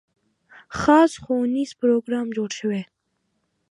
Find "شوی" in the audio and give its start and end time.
2.59-2.81